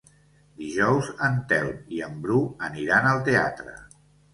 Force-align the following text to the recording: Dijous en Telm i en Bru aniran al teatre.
Dijous 0.61 1.11
en 1.29 1.37
Telm 1.53 1.95
i 1.99 2.03
en 2.09 2.19
Bru 2.27 2.43
aniran 2.73 3.15
al 3.15 3.27
teatre. 3.33 3.81